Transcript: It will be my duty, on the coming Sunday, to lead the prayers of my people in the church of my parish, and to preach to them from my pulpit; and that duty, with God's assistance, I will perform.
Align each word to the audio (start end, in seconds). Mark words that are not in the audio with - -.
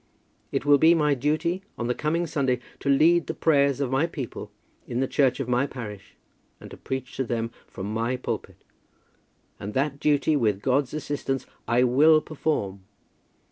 It 0.51 0.65
will 0.65 0.79
be 0.79 0.95
my 0.95 1.13
duty, 1.13 1.61
on 1.77 1.85
the 1.85 1.93
coming 1.93 2.25
Sunday, 2.25 2.59
to 2.79 2.89
lead 2.89 3.27
the 3.27 3.35
prayers 3.35 3.79
of 3.79 3.91
my 3.91 4.07
people 4.07 4.49
in 4.87 4.99
the 4.99 5.07
church 5.07 5.39
of 5.39 5.47
my 5.47 5.67
parish, 5.67 6.15
and 6.59 6.71
to 6.71 6.77
preach 6.77 7.15
to 7.17 7.23
them 7.23 7.51
from 7.67 7.93
my 7.93 8.15
pulpit; 8.17 8.63
and 9.59 9.75
that 9.75 9.99
duty, 9.99 10.35
with 10.35 10.63
God's 10.63 10.95
assistance, 10.95 11.45
I 11.67 11.83
will 11.83 12.19
perform. 12.19 12.81